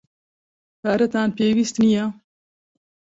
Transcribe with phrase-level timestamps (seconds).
[0.81, 2.05] پارەتان پێویست نییە.